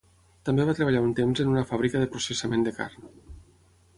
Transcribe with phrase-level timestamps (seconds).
[0.47, 3.15] També va treballar un temps en una fàbrica de processament de carn.